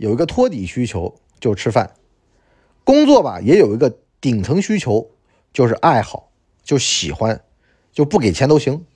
[0.00, 1.88] 有一个托底需求，就吃饭；
[2.84, 5.10] 工作吧，也有一个顶层需求，
[5.52, 6.30] 就是爱好，
[6.62, 7.44] 就喜欢，
[7.92, 8.86] 就不给钱都行。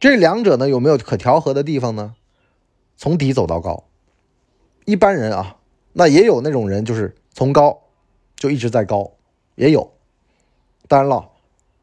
[0.00, 2.16] 这两者呢，有没有可调和的地方呢？
[2.96, 3.84] 从底走到高，
[4.84, 5.58] 一般人啊，
[5.92, 7.84] 那也有那种人，就是从高
[8.34, 9.12] 就一直在高，
[9.54, 9.92] 也有。
[10.88, 11.30] 当然了，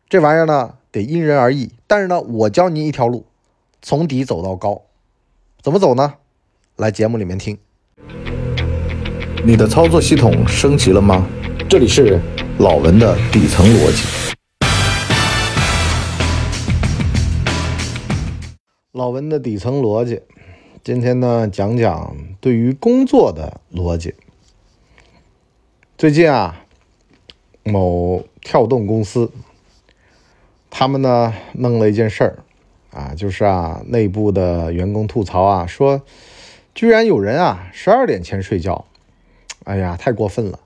[0.10, 1.72] 这玩意儿呢得因人而异。
[1.88, 3.26] 但是呢，我教你一条路，
[3.82, 4.82] 从底走到高，
[5.62, 6.16] 怎么走呢？
[6.76, 7.58] 来节目里面听。
[9.44, 11.28] 你的操作系统升级了吗？
[11.68, 12.20] 这里是
[12.60, 14.36] 老文的底层逻辑。
[18.92, 20.22] 老文的底层逻辑，
[20.84, 24.14] 今天呢讲讲对于工作的逻辑。
[25.98, 26.64] 最近啊，
[27.64, 29.32] 某跳动公司，
[30.70, 32.38] 他们呢弄了一件事儿，
[32.92, 36.04] 啊，就是啊内部的员工吐槽啊，说
[36.76, 38.86] 居然有人啊十二点前睡觉。
[39.64, 40.60] 哎呀，太过分了！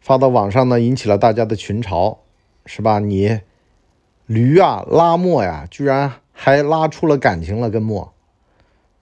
[0.00, 2.18] 发到网上呢，引起了大家的群嘲，
[2.66, 2.98] 是吧？
[2.98, 3.40] 你
[4.26, 8.12] 驴啊，拉磨呀，居然还拉出了感情了，跟磨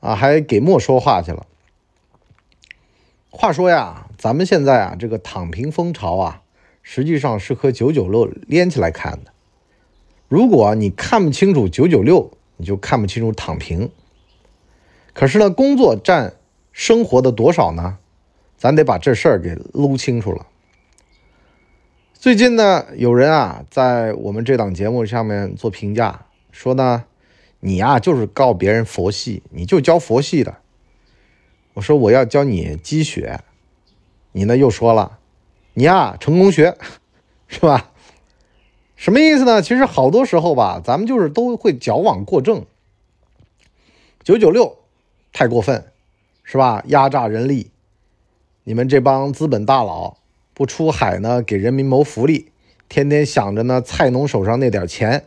[0.00, 1.46] 啊，还给磨说话去了。
[3.30, 6.42] 话说呀，咱们现在啊，这个躺平风潮啊，
[6.82, 9.32] 实际上是和九九六连起来看的。
[10.28, 13.90] 如果你看不清楚九九六，你就看不清楚躺平。
[15.12, 16.34] 可是呢，工作占
[16.72, 17.98] 生活的多少呢？
[18.64, 20.46] 咱得把这事儿给撸清楚了。
[22.14, 27.04] 最近呢，有人啊在我们这档节目上面做评价，说呢，
[27.60, 30.56] 你呀就是告别人佛系，你就教佛系的。
[31.74, 33.40] 我说我要教你积雪，
[34.32, 35.18] 你呢又说了，
[35.74, 36.78] 你呀成功学，
[37.46, 37.90] 是吧？
[38.96, 39.60] 什么意思呢？
[39.60, 42.64] 其实好多时候吧，咱们就是都会矫枉过正。
[44.22, 44.78] 九九六
[45.34, 45.84] 太过分，
[46.44, 46.82] 是吧？
[46.86, 47.70] 压榨人力。
[48.66, 50.16] 你们这帮资本大佬
[50.54, 52.50] 不出海呢，给人民谋福利，
[52.88, 55.24] 天天想着呢菜农手上那点钱，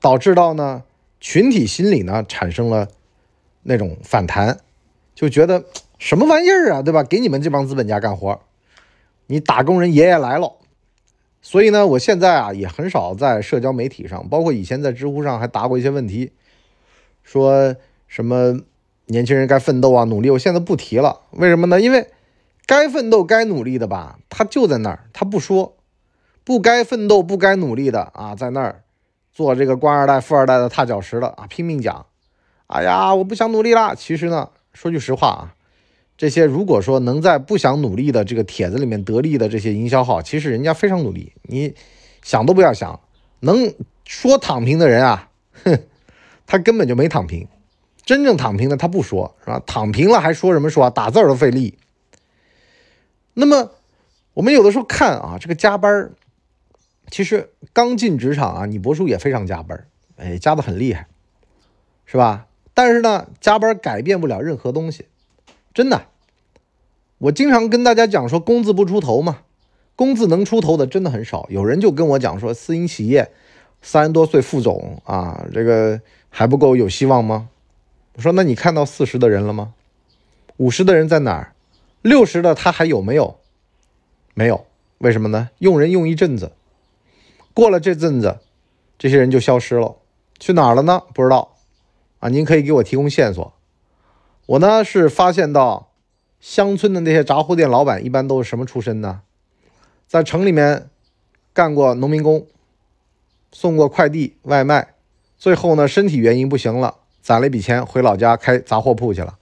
[0.00, 0.82] 导致到呢
[1.20, 2.88] 群体心理呢产生了
[3.62, 4.58] 那种反弹，
[5.14, 5.64] 就觉得
[5.98, 7.04] 什么玩意儿啊，对吧？
[7.04, 8.40] 给你们这帮资本家干活，
[9.28, 10.54] 你打工人爷爷来了。
[11.40, 16.32] 所以呢，我现在啊也很少在社交媒体上，包括以前在知乎上还答过一些问题，
[17.22, 17.76] 说
[18.08, 18.58] 什么
[19.04, 21.20] 年轻人该奋斗啊努力，我现在不提了。
[21.30, 21.80] 为什么呢？
[21.80, 22.08] 因为。
[22.66, 25.76] 该奋斗、该努力的吧，他就在那儿，他不说；
[26.42, 28.82] 不该奋斗、不该努力的啊，在那儿
[29.32, 32.06] 做这个官二代、富二代的踏脚石的啊，拼命讲。
[32.66, 33.94] 哎呀，我不想努力啦。
[33.94, 35.54] 其实呢，说句实话啊，
[36.16, 41.32] 这些如果说能在不想努力的这个帖子里面得利的这些营销号，其实人家非常努力。
[41.42, 41.72] 你
[42.22, 42.98] 想都不要想，
[43.40, 43.72] 能
[44.04, 45.28] 说躺平的人啊，
[45.62, 45.78] 哼，
[46.44, 47.46] 他根本就没躺平。
[48.04, 49.62] 真正躺平的他不说，是吧？
[49.64, 50.90] 躺平了还说什么说啊？
[50.90, 51.78] 打字儿都费力。
[53.38, 53.70] 那么，
[54.32, 56.10] 我们有的时候看啊，这个加班
[57.10, 59.86] 其实刚进职场啊，你博叔也非常加班
[60.16, 61.06] 哎，加的很厉害，
[62.06, 62.46] 是吧？
[62.72, 65.04] 但是呢，加班改变不了任何东西，
[65.74, 66.06] 真的。
[67.18, 69.40] 我经常跟大家讲说，工字不出头嘛，
[69.94, 71.46] 工字能出头的真的很少。
[71.50, 73.30] 有人就跟我讲说，私营企业
[73.82, 77.50] 三十多岁副总啊，这个还不够有希望吗？
[78.14, 79.74] 我说，那你看到四十的人了吗？
[80.56, 81.52] 五十的人在哪儿？
[82.06, 83.40] 六十的他还有没有？
[84.32, 84.64] 没有，
[84.98, 85.50] 为什么呢？
[85.58, 86.52] 用人用一阵子，
[87.52, 88.38] 过了这阵子，
[88.96, 89.96] 这些人就消失了，
[90.38, 91.02] 去哪儿了呢？
[91.12, 91.56] 不知道
[92.20, 92.28] 啊。
[92.28, 93.52] 您可以给我提供线索。
[94.46, 95.88] 我呢是发现到
[96.38, 99.22] 乡村的那些杂货店老板一般都是什么出身呢？
[100.06, 100.88] 在城里面
[101.52, 102.46] 干过农民工，
[103.50, 104.94] 送过快递外卖，
[105.36, 109.36] 最后呢身体原因不行了，攒了一笔钱回老家开杂货铺去了，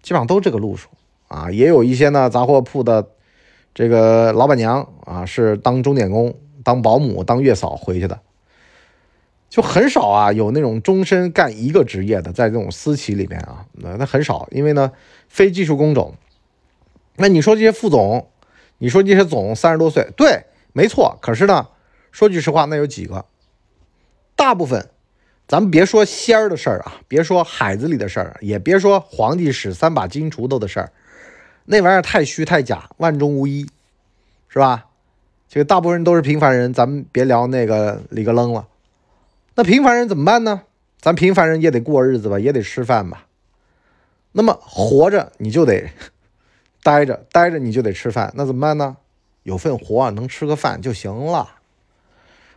[0.00, 0.88] 基本上都这个路数。
[1.28, 3.08] 啊，也有一些呢，杂货铺的
[3.74, 6.34] 这个老板娘啊，是当钟点工、
[6.64, 8.20] 当保姆、当月嫂回去的，
[9.48, 14.90] 就很少啊，有那种终身干一个职业的，在这种私企里面啊，那那很少，因为呢，
[15.28, 16.14] 非技术工种。
[17.16, 18.28] 那你说这些副总，
[18.78, 21.18] 你说这些总三十多岁，对，没错。
[21.20, 21.68] 可是呢，
[22.10, 23.24] 说句实话，那有几个？
[24.34, 24.88] 大部分。
[25.46, 30.92] 咱们别说仙儿的事儿啊，别说海子里的事儿，也别说皇帝使三把金锄头的事儿。
[31.70, 33.68] 那玩意儿太虚太假，万中无一，
[34.48, 34.86] 是吧？
[35.50, 38.66] 这个大部分人都是平凡人，咱们别聊那个里格楞了。
[39.54, 40.62] 那平凡人怎么办呢？
[40.98, 43.26] 咱平凡人也得过日子吧，也得吃饭吧。
[44.32, 45.90] 那么活着你就得
[46.82, 48.96] 待着，待着你就得吃饭，那怎么办呢？
[49.42, 51.50] 有份活能吃个饭就行了。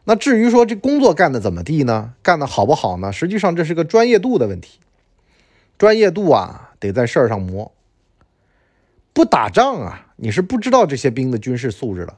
[0.06, 2.14] 那至于说这工作干的怎么地呢？
[2.24, 3.12] 干的好不好呢？
[3.12, 4.80] 实际上这是个专业度的问题。
[5.78, 7.74] 专业度啊，得在事儿上磨。
[9.14, 12.18] 不打仗啊，你是不知道这些兵的军事素质的。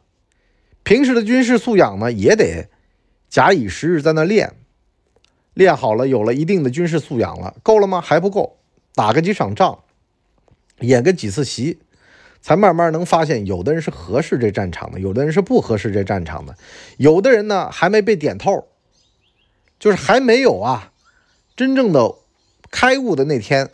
[0.84, 2.70] 平时的军事素养呢，也得
[3.30, 4.54] 假以时日在那练，
[5.54, 8.02] 练好了，有了一定的军事素养了，够了吗？
[8.02, 8.58] 还不够，
[8.94, 9.80] 打个几场仗，
[10.80, 11.80] 演个几次习，
[12.42, 16.56] 才慢慢能发现，有的人是合适这战场的，有的人是不合适这战场的，
[16.98, 18.68] 有的人呢还没被点透，
[19.80, 20.92] 就是还没有啊，
[21.56, 22.16] 真正的
[22.70, 23.70] 开悟的那天，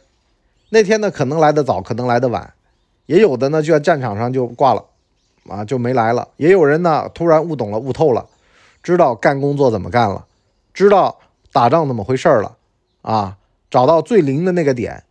[0.70, 2.54] 那天呢可能来得早，可能来得晚，
[3.10, 4.86] 也有的呢就在战场上就挂了。
[5.48, 6.28] 啊，就没来了。
[6.38, 8.28] 也有人呢，突然悟懂了、悟透了，
[8.84, 10.28] 知道干工作怎么干了，
[10.76, 11.18] 知道
[11.52, 12.56] 打仗怎么回事了，
[13.02, 13.36] 啊，
[13.72, 15.02] 找到最灵的那个点，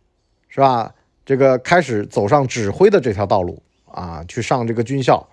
[0.47, 0.93] 是吧？
[1.25, 3.61] 这个开始走上指挥的这条道路
[3.91, 5.27] 啊，去上这个军校，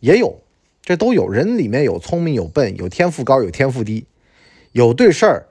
[0.00, 0.40] 也有，
[0.80, 4.06] 这都有人里面有聪明、有笨、有天赋高、有天赋低，
[4.72, 5.46] 有对事儿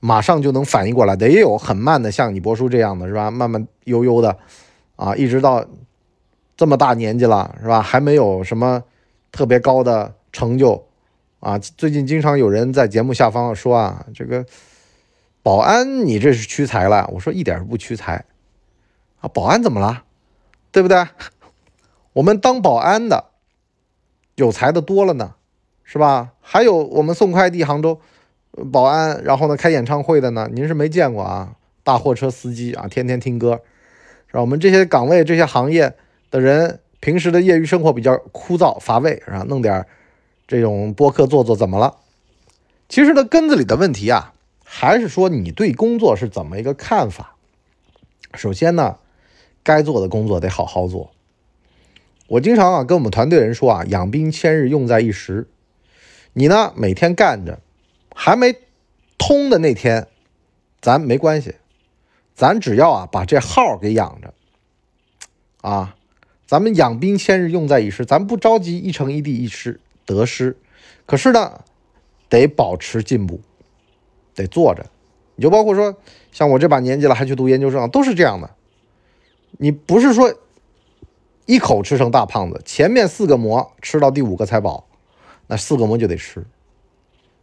[0.00, 3.30] 马上就能反应过来的，也有很慢的，像你伯叔这样的是吧？
[3.30, 4.36] 慢慢悠悠的，
[4.96, 5.64] 啊，一直到。
[6.62, 7.82] 这么大年纪了，是吧？
[7.82, 8.84] 还没有什么
[9.32, 10.86] 特别高的成就
[11.40, 11.58] 啊！
[11.58, 14.46] 最近经常有人在节目下方说啊，这个
[15.42, 17.10] 保安你这是屈才了。
[17.12, 18.24] 我说一点不屈才
[19.20, 20.04] 啊，保安怎么了？
[20.70, 21.04] 对不对？
[22.14, 23.24] 我们当保安的
[24.36, 25.34] 有才的多了呢，
[25.82, 26.30] 是吧？
[26.40, 28.00] 还有我们送快递杭州
[28.70, 31.56] 保安，然后呢开演唱会的呢，您是没见过啊？
[31.82, 33.62] 大货车司机啊，天天听歌，
[34.28, 34.40] 是吧？
[34.40, 35.96] 我们这些岗位、这些行业。
[36.32, 39.44] 的人平时的业余生活比较枯燥乏味，是吧？
[39.46, 39.86] 弄点
[40.48, 41.98] 这种播客做做，怎么了？
[42.88, 44.34] 其实呢，根子里的问题啊，
[44.64, 47.36] 还是说你对工作是怎么一个看法。
[48.34, 48.96] 首先呢，
[49.62, 51.12] 该做的工作得好好做。
[52.28, 55.46] 我经常啊跟我们团队人说啊，养兵千日，用在一时。
[56.32, 57.60] 你呢每天干着，
[58.14, 58.54] 还没
[59.18, 60.08] 通的那天，
[60.80, 61.56] 咱没关系，
[62.34, 64.32] 咱只要啊把这号给养着，
[65.60, 65.94] 啊。
[66.52, 68.04] 咱们养兵千日，用在一时。
[68.04, 70.54] 咱不着急一城一地一失得失，
[71.06, 71.64] 可是呢，
[72.28, 73.40] 得保持进步，
[74.34, 74.84] 得坐着。
[75.34, 75.96] 你就包括说，
[76.30, 78.50] 像我这把年纪了还去读研究生，都是这样的。
[79.52, 80.30] 你不是说
[81.46, 84.86] 一口吃成大胖子，前面四个馍吃到第五个才饱，
[85.46, 86.44] 那四个馍就得吃。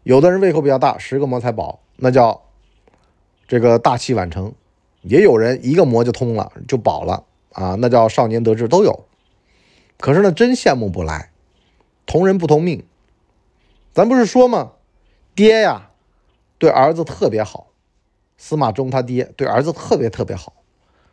[0.03, 2.39] 有的人胃口比较大，十个馍才饱，那叫
[3.47, 4.53] 这个大器晚成。
[5.01, 7.23] 也有人一个馍就通了，就饱了。
[7.59, 9.06] 啊，那叫少年得志都有，
[10.00, 11.29] 可是呢，真羡慕不来，
[12.06, 12.85] 同人不同命。
[13.91, 14.71] 咱不是说吗？
[15.35, 15.89] 爹呀，
[16.57, 17.67] 对儿子特别好。
[18.38, 20.53] 司马衷他爹对儿子特别特别好，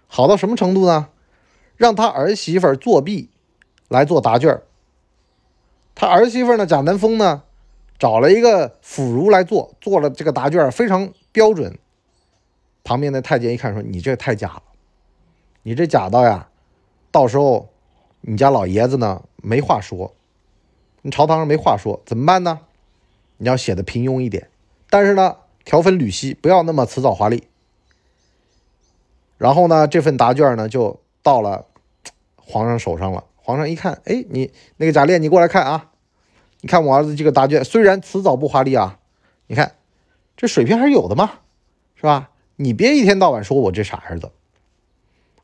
[0.06, 1.08] 好到什么程度呢？
[1.76, 3.28] 让他儿媳妇作弊
[3.88, 4.62] 来做答卷
[5.96, 7.42] 他儿媳妇呢，贾南风呢，
[7.98, 11.76] 找了一个腐儒来做，做了这个答卷非常标准。
[12.84, 14.62] 旁边的太监一看，说：“你这太假了。”
[15.66, 16.46] 你这假的呀，
[17.10, 17.70] 到时候
[18.20, 20.14] 你家老爷子呢没话说，
[21.02, 22.60] 你朝堂上没话说怎么办呢？
[23.38, 24.48] 你要写的平庸一点，
[24.88, 27.48] 但是呢条分缕析，不要那么辞藻华丽。
[29.38, 31.66] 然后呢这份答卷呢就到了
[32.36, 33.24] 皇上手上了。
[33.34, 35.90] 皇上一看，哎，你那个贾琏，你过来看啊，
[36.60, 39.00] 你看我儿子这个答卷虽然辞藻不华丽啊，
[39.48, 39.74] 你看
[40.36, 41.40] 这水平还是有的嘛，
[41.96, 42.30] 是吧？
[42.54, 44.30] 你别一天到晚说我这傻儿子。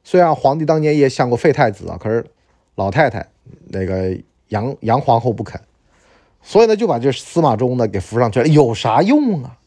[0.04, 2.26] 虽然皇帝当年也想过废太子啊，可是
[2.74, 3.28] 老太太
[3.68, 4.18] 那个
[4.48, 5.60] 杨杨皇后不肯，
[6.42, 8.46] 所以呢就把这司马衷呢给扶上去了。
[8.48, 9.58] 有啥用啊？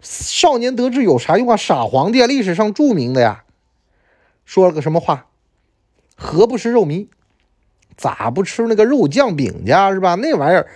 [0.00, 1.56] 少年得志有啥用啊？
[1.56, 3.44] 傻皇帝啊，历史上著名的呀，
[4.44, 5.26] 说了个什么话？
[6.14, 7.08] 何不食肉糜？
[7.96, 10.14] 咋不吃那个肉酱饼去啊是吧？
[10.16, 10.68] 那玩意儿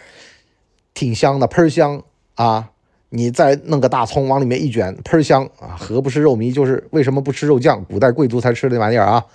[0.94, 2.02] 挺香的，喷香
[2.34, 2.69] 啊。
[3.12, 5.76] 你再弄个大葱往里面一卷，喷香啊！
[5.76, 6.54] 何不是肉糜？
[6.54, 7.84] 就是为什么不吃肉酱？
[7.84, 9.26] 古代贵族才吃那玩意儿啊。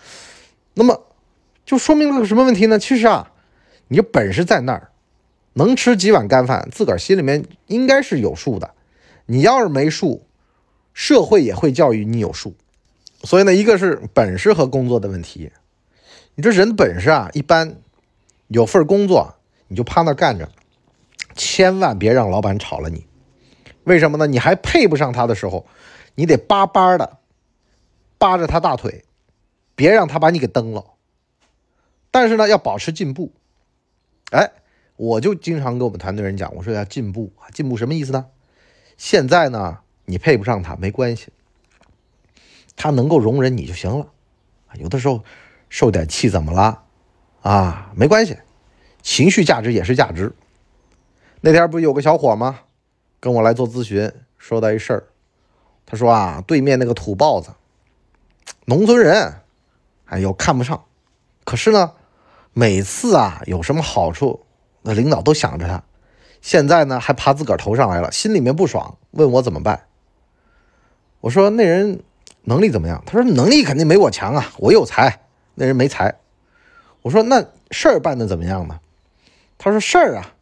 [0.74, 1.04] 那么
[1.66, 2.80] 就说明了个什么问题呢？
[2.80, 3.32] 其实啊，
[3.90, 4.90] 你本事在那儿，
[5.54, 8.72] 能吃几碗干饭，自个儿心里面应该是有数的。
[9.26, 10.26] 你要是没数，
[10.94, 12.54] 社会也会教育你有数。
[13.24, 15.52] 所以呢，一个是本事和工作的问题。
[16.36, 17.76] 你这人本事啊，一般
[18.48, 19.36] 有份工作
[19.68, 20.48] 你就趴那干着，
[21.36, 23.06] 千万别让老板炒了你。
[23.86, 24.28] 为什么呢？
[24.28, 25.66] 你还配不上他的时候，
[26.16, 27.18] 你得巴巴的
[28.18, 29.06] 扒着他大腿，
[29.76, 30.84] 别让他把你给蹬了。
[32.12, 33.32] 但是呢，要保持进步。
[34.32, 34.52] 哎，
[34.96, 38.28] 我就经常跟我们团队人讲，我说要进步啊，进步什么意思呢？
[38.98, 41.28] 现在呢，你配不上他没关系，
[42.76, 44.08] 他能够容忍你就行了。
[44.76, 45.24] 有的时候
[45.70, 46.84] 受点气怎么了？
[47.42, 48.38] 啊，没关系，
[49.04, 50.34] 情绪价值也是价值。
[51.42, 52.62] 那天不有个小伙吗？
[53.26, 55.04] 跟我来做咨询，说到一事儿，
[55.84, 57.50] 他说啊，对面那个土包子，
[58.66, 59.42] 农村人，
[60.06, 60.86] 哎呦看不上，
[61.44, 61.94] 可是呢，
[62.54, 64.46] 每次啊有什么好处，
[64.84, 65.82] 那领导都想着他。
[66.40, 69.88] 现在呢还爬自个儿头上来了，心里面不爽，问我怎么办。
[71.22, 72.04] 我说那人
[72.44, 73.02] 能力怎么样？
[73.08, 75.22] 他说能力肯定没我强啊，我有才，
[75.56, 76.20] 那人没才。
[77.02, 78.80] 我说那事儿办的怎么样呢？
[79.58, 80.35] 他说事儿啊，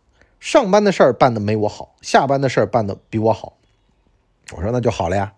[0.43, 3.57] 上班的事儿办的没我好，下班的事儿办的比我好。
[4.51, 5.35] 我说那就好了呀，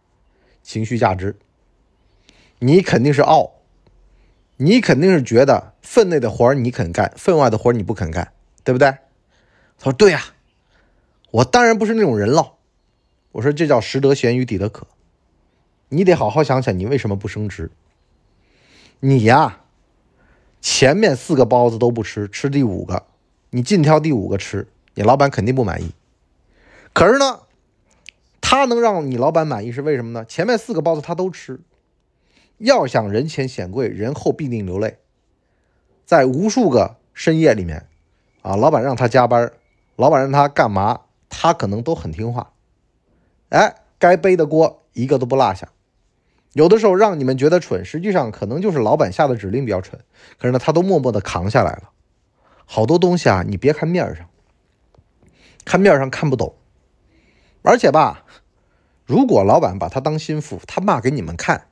[0.64, 1.36] 情绪价值。
[2.58, 3.52] 你肯定是傲，
[4.58, 8.34] 你肯定是觉得分内的活儿你肯干，分外的活儿你不肯干，
[8.64, 8.90] 对不对？
[9.78, 10.24] 他说对呀，
[11.30, 12.54] 我当然不是那种人了。
[13.34, 14.88] 我说这叫食得咸鱼抵得渴，
[15.90, 17.70] 你得好好想想你为什么不升职。
[19.02, 19.62] 你呀，
[20.62, 23.06] 前面四个包子都不吃，吃第五个，
[23.52, 25.94] 你尽挑第五个吃，你老板肯定不满意。
[26.94, 27.42] 可是呢，
[28.42, 30.26] 他能让你老板满意是为什么呢？
[30.26, 31.60] 前面四个包子他都吃。
[32.58, 34.98] 要想人前显贵，人后必定流泪。
[36.06, 37.88] 在无数个深夜里面，
[38.42, 39.52] 啊，老板让他加班，
[39.98, 42.54] 老板让他干嘛，他可能都很听话。
[43.50, 45.68] 哎，该背的锅一个都不落下。
[46.54, 50.00] 有的时候让你们觉得蠢，实际上可能就是老板下的指令比较蠢。
[50.38, 51.90] 可是呢，他都默默的扛下来了。
[52.66, 54.30] 好多东西啊，你别看面上，
[55.66, 56.56] 看面上看不懂。
[57.64, 58.24] 而且吧，
[59.06, 61.68] 如果老板把他当心腹，他骂给你们看。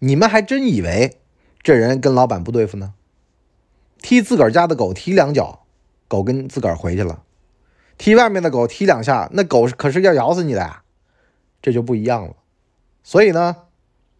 [0.00, 1.20] 你们还真以为
[1.62, 2.94] 这人跟老板不对付呢？
[3.98, 5.64] 踢自个儿家的狗踢两脚，
[6.08, 7.22] 狗跟自个儿回去了；
[7.96, 10.82] 踢外面的狗踢两下，那狗可是要咬死你的呀！
[11.62, 12.34] 这就不一样了。
[13.04, 13.56] 所以呢，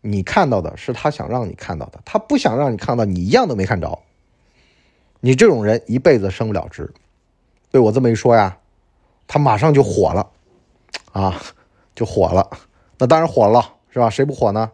[0.03, 3.99] 你看到的是他想让你看到的，他不想让你看到，你一样都没看着。
[5.19, 6.95] 你这种人一辈子升不了职。
[7.73, 8.59] 被我这么一说呀，
[9.33, 10.29] 他马上就火了，
[11.12, 11.41] 啊，
[11.95, 12.51] 就火了。
[12.99, 14.11] 那当然火了，是吧？
[14.11, 14.73] 谁不火呢？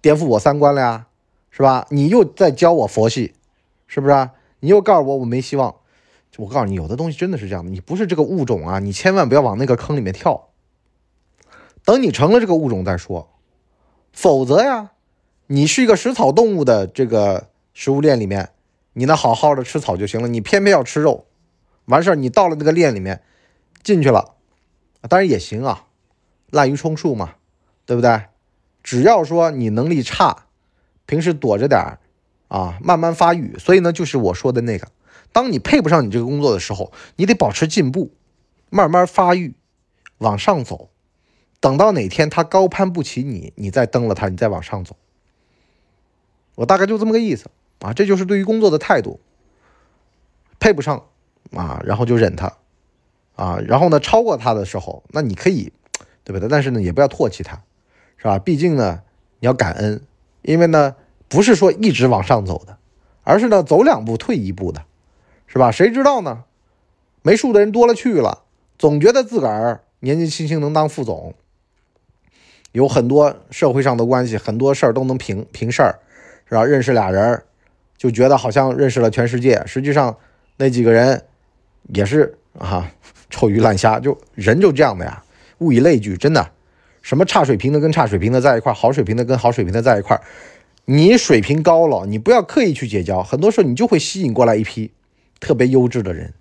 [0.00, 1.06] 颠覆我三观了呀，
[1.52, 1.86] 是吧？
[1.90, 3.34] 你又在教我佛系，
[3.86, 4.30] 是不是？
[4.58, 5.76] 你又告诉我我没希望。
[6.38, 10.48] 我告诉你，有的东西真的是这样的，你不是这个物种啊，你千万不要往那个坑里面跳。
[11.84, 13.28] 等你成了这个物种再说，
[14.12, 14.90] 否则呀，
[15.46, 18.48] 你是一个食草动物的这个食物链里面，
[18.94, 21.26] 你那好好的吃草就行了，你偏偏要吃肉，
[21.84, 23.22] 完事儿你到了那个链里面
[23.84, 24.34] 进去了，
[25.08, 25.86] 当然也行啊，
[26.50, 27.34] 滥竽充数嘛，
[27.86, 28.22] 对不对？
[28.82, 30.46] 只要说你能力差，
[31.06, 31.98] 平时躲着点，
[32.48, 33.56] 啊，慢慢发育。
[33.58, 34.88] 所以呢，就是我说的那个，
[35.32, 38.12] 当你配不上你这个工作的时候，你得保持进步，
[38.70, 39.54] 慢慢发育，
[40.18, 40.90] 往上走。
[41.60, 44.96] 等到哪天他高攀不起你，你再登了他，你再往上走。
[46.56, 47.50] 我大概就这么个意思
[47.80, 49.20] 啊，这就是对于工作的态度。
[50.60, 51.06] 配不上
[51.52, 52.52] 啊，然后就忍他，
[53.36, 55.72] 啊，然后呢，超过他的时候，那你可以，
[56.22, 56.48] 对不对？
[56.48, 57.62] 但是呢，也不要唾弃他。
[58.16, 58.38] 是吧？
[58.38, 59.02] 毕竟呢，
[59.40, 60.00] 你要感恩，
[60.40, 60.96] 因为呢，
[61.28, 62.78] 不是说一直往上走的，
[63.22, 64.82] 而是呢，走两步退一步的，
[65.46, 65.70] 是吧？
[65.70, 66.44] 谁知道呢？
[67.20, 68.44] 没数的人多了去了，
[68.78, 71.34] 总觉得自个儿年纪轻轻能当副总，
[72.72, 75.98] 有很多社会上的关系，很多事儿都能平平事儿，
[76.48, 76.64] 是吧？
[76.64, 77.42] 认识俩人，
[77.98, 79.62] 就觉得好像认识了全世界。
[79.66, 80.16] 实际上，
[80.56, 81.22] 那几个人
[81.92, 82.90] 也是啊，
[83.34, 85.24] 臭鱼烂虾，就人就这样的呀，
[85.58, 86.52] 物以类聚，真的。
[87.02, 90.18] 什么差水平的跟差水平的在一块好水平的跟好水平的在一块
[90.84, 94.92] 你水平高了，你不要刻意去结交，很多时候你就会吸引过来一批
[95.40, 96.32] 特别优质的人。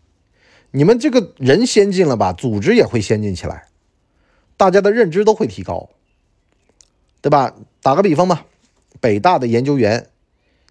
[0.69, 3.65] 你们这个人先进了吧，组织也会先进起来，
[4.55, 5.89] 大家的认知都会提高，
[7.21, 7.55] 对吧？
[7.81, 8.45] 打个比方吧，
[9.01, 10.07] 北大的研究员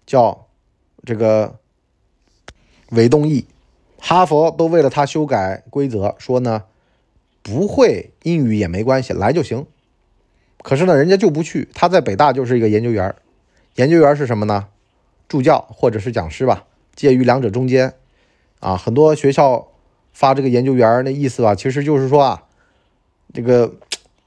[0.05, 0.47] 叫
[1.05, 1.59] 这个
[2.89, 3.43] 韦东奕，
[4.05, 6.63] 哈佛都为了他修改规则，说呢
[7.41, 9.65] 不会英语也没关系，来就行。
[10.61, 11.69] 可是呢，人家就不去。
[11.73, 13.15] 他在北大就是一个研究员
[13.75, 14.67] 研究员是什么呢？
[15.29, 17.93] 助教或者是讲师吧，介于两者中间。
[18.59, 19.69] 啊，很多学校
[20.11, 22.43] 发这个研究员那意思吧，其实就是说啊，
[23.33, 23.73] 这个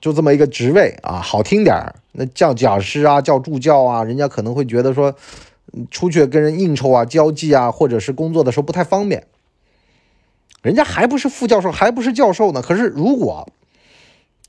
[0.00, 5.14] 就这么一个职位啊，好听点儿，那叫讲师啊，叫助教啊，人家可能会觉得说，
[5.90, 9.26] 出去跟人应酬啊、交际啊，或者是工作的时候不太方便。
[10.62, 12.62] 人家还不是副教授，还不是教授呢。
[12.62, 13.48] 可是如果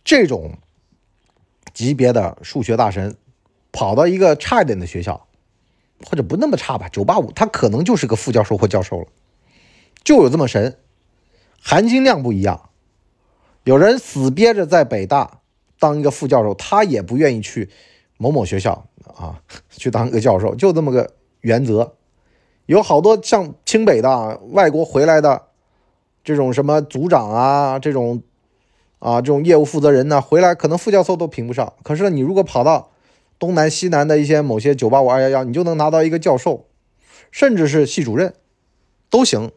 [0.04, 0.52] 这种。
[1.74, 3.16] 级别的数学大神，
[3.72, 5.28] 跑到一个差一点的学校，
[6.04, 9.06] 或者不那么差吧，九八五，他可能就是个副教授或教授了，
[10.04, 10.80] 就有这么神，
[11.62, 12.70] 含金量不一样。
[13.64, 15.42] 有人死憋着在北大
[15.78, 17.70] 当一个副教授，他也不愿意去
[18.18, 21.94] 某某学校啊，去当个教授，就这么个原则。
[22.66, 25.50] 有好多像清北的外国回来的
[26.28, 28.22] 这种什么组长啊，这种。
[29.00, 31.72] 啊，这种业务负责人呢，回来可能副教授都评不上。
[31.84, 32.90] 可是，你如果跑到
[33.38, 36.66] 东南西南的一些某些九八五二幺幺，你就能拿到一个教授，
[37.30, 38.34] 甚至是系主任
[39.12, 39.52] 都行。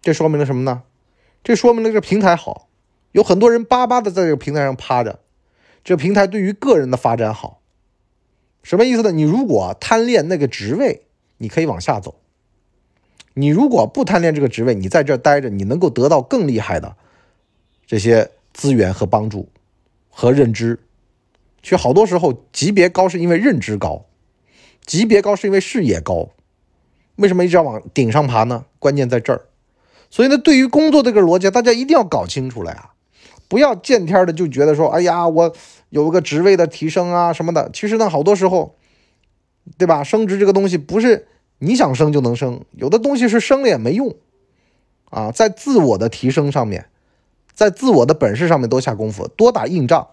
[0.00, 0.84] 这说明了什么呢？
[1.42, 2.68] 这说明了这个平台好，
[3.10, 5.18] 有很多人巴巴的在这个平台上趴着。
[5.82, 7.62] 这平台对于个人的发展好，
[8.62, 9.10] 什么意思呢？
[9.10, 11.08] 你如果贪恋那个职位，
[11.38, 12.12] 你可以往下走；
[13.34, 16.96] 你如果不贪恋这个职位，你在这儿待着，你能够得到更厉害的
[17.86, 19.48] 这些资源和帮助
[20.10, 20.78] 和认知。
[21.62, 24.04] 其实好多时候级别高是因为认知高，
[24.84, 26.28] 级别高是因为视野高。
[27.16, 28.64] 为什么一直要往顶上爬呢？
[28.78, 29.42] 关键在这儿。
[30.10, 32.90] 所以呢，对于工作这个逻辑，大家一定要搞清楚了呀。
[33.48, 35.54] 不要见天的就觉得说，哎呀，我
[35.90, 37.70] 有个职位的提升啊什么的。
[37.72, 38.76] 其实呢，好多时候，
[39.78, 40.02] 对吧？
[40.02, 41.28] 升职这个东西不是
[41.64, 44.14] 你想升就能升，有的东西是升了也没用
[45.10, 45.30] 啊。
[45.30, 46.88] 在自我的提升上面，
[47.54, 50.08] 在自我的本事上面多下功夫，多打硬仗，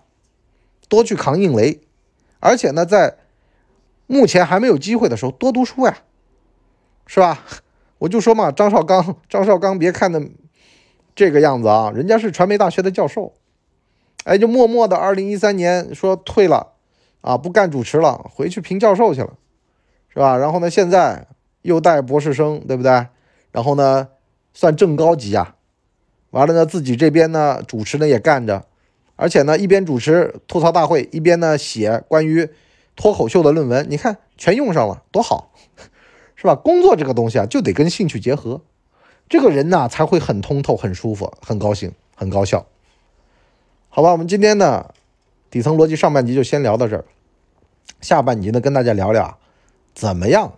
[0.88, 1.82] 多去扛硬雷。
[2.39, 3.18] 而且呢，在
[4.06, 5.98] 目前还没有机会的时候，多读书呀，
[7.08, 7.44] 是吧？
[7.98, 10.22] 我就说嘛，张绍刚，张绍刚，别看的。
[11.15, 13.34] 这个样子啊，人家是传媒大学的教授，
[14.24, 16.74] 哎，就默默的，二零一三年说退了，
[17.20, 19.34] 啊，不干主持了，回去评教授去了，
[20.08, 20.38] 是吧？
[20.38, 21.27] 然后呢，现在
[21.62, 23.08] 又带博士生，对不对？
[23.51, 24.10] 然后呢，
[24.54, 25.56] 算正高级啊。
[26.32, 28.66] 完了呢，自己这边呢，主持呢也干着，
[29.16, 32.50] 而且呢，一边主持吐槽大会，一边呢写关于
[32.96, 35.51] 脱口秀的论文，你看全用上了，多好，
[36.36, 36.54] 是吧？
[36.54, 38.62] 工作这个东西啊，就得跟兴趣结合。
[39.28, 42.68] 这个人呢才会很通透、很舒服、很高兴、很高效，
[43.89, 44.12] 好吧？
[44.12, 44.94] 我们今天呢，
[45.50, 47.06] 底层逻辑上半集就先聊到这儿，
[48.01, 49.39] 下半集呢跟大家聊聊
[49.96, 50.54] 怎么样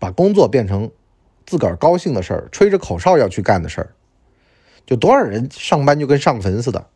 [0.00, 0.90] 把工作变成
[1.46, 3.94] 自个儿高兴的事儿，吹着口哨要去干的事儿。
[4.84, 6.88] 就多少人上班就跟上坟似的，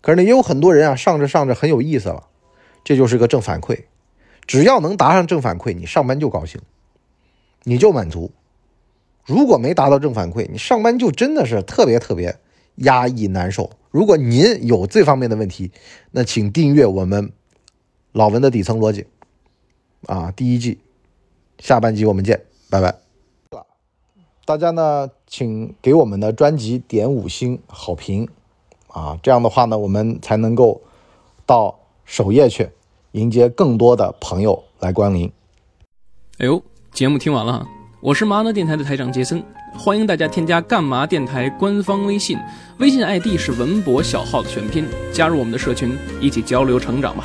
[0.00, 2.28] 可是呢也有很多人啊上着上着很有意思了，
[2.82, 3.84] 这就是个正反馈。
[4.46, 6.60] 只要能答上正反馈，你上班就高兴，
[7.64, 8.30] 你就满足。
[9.26, 12.38] 如果没达到正反馈，你上班就真的是特别特别
[12.76, 13.70] 压抑难受。
[13.90, 15.72] 如果您有这方面的问题，
[16.12, 17.32] 那请订阅我们
[18.12, 19.06] 老文的底层逻辑
[20.06, 20.78] 啊，第一季
[21.58, 22.94] 下半集我们见，拜拜。
[24.46, 28.28] 大家呢，请给我们的专辑点五星好评
[28.88, 30.82] 啊，这样的话呢，我们才能够
[31.46, 32.68] 到首页去
[33.12, 35.32] 迎接更多的朋友来光临。
[36.38, 36.62] 哎呦，
[36.92, 37.66] 节目听完了。
[38.02, 39.42] 我是麻辣电台的台长杰森，
[39.78, 42.38] 欢迎大家添加干嘛电台官方微信，
[42.78, 47.24] 微信 ID 是文博小号的全拼，加入我们的社群，一起交流成长吧。